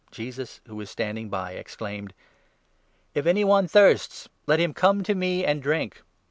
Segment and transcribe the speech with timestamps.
[0.09, 2.15] Jesus, who was standing by, exclaimed:"
[3.13, 6.01] If any one thirsts, let him come to me, and drink.